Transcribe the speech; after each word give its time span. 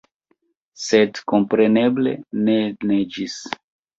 Sed 0.83 1.19
kompreneble 1.33 2.15
ne 2.47 2.57
neĝis. 2.93 3.39